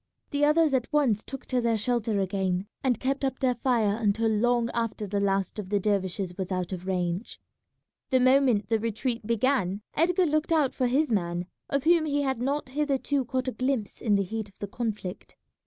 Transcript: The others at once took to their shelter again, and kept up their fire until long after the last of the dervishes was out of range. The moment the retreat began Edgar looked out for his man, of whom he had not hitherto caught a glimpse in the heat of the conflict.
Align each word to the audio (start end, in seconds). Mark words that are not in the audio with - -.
The 0.31 0.43
others 0.43 0.73
at 0.73 0.91
once 0.91 1.21
took 1.21 1.45
to 1.45 1.61
their 1.61 1.77
shelter 1.77 2.19
again, 2.19 2.65
and 2.83 2.99
kept 2.99 3.23
up 3.23 3.37
their 3.37 3.53
fire 3.53 3.95
until 4.01 4.31
long 4.31 4.71
after 4.71 5.05
the 5.05 5.19
last 5.19 5.59
of 5.59 5.69
the 5.69 5.79
dervishes 5.79 6.35
was 6.39 6.51
out 6.51 6.71
of 6.73 6.87
range. 6.87 7.39
The 8.09 8.19
moment 8.19 8.65
the 8.67 8.79
retreat 8.79 9.27
began 9.27 9.83
Edgar 9.93 10.25
looked 10.25 10.51
out 10.51 10.73
for 10.73 10.87
his 10.87 11.11
man, 11.11 11.45
of 11.69 11.83
whom 11.83 12.05
he 12.07 12.23
had 12.23 12.41
not 12.41 12.69
hitherto 12.69 13.25
caught 13.25 13.47
a 13.47 13.51
glimpse 13.51 14.01
in 14.01 14.15
the 14.15 14.23
heat 14.23 14.49
of 14.49 14.57
the 14.57 14.65
conflict. 14.65 15.37